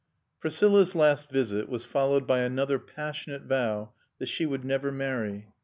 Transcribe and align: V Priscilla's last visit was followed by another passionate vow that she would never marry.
V 0.01 0.41
Priscilla's 0.41 0.95
last 0.95 1.29
visit 1.29 1.69
was 1.69 1.85
followed 1.85 2.25
by 2.25 2.39
another 2.39 2.79
passionate 2.79 3.43
vow 3.43 3.93
that 4.17 4.25
she 4.29 4.47
would 4.47 4.65
never 4.65 4.91
marry. 4.91 5.45